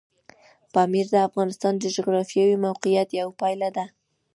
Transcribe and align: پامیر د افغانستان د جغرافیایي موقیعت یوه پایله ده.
پامیر 0.73 1.05
د 1.11 1.15
افغانستان 1.27 1.73
د 1.79 1.85
جغرافیایي 1.95 2.55
موقیعت 2.65 3.09
یوه 3.19 3.33
پایله 3.41 3.69
ده. 3.77 3.85